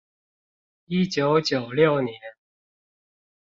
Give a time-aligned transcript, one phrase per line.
[0.87, 2.15] 一九九六年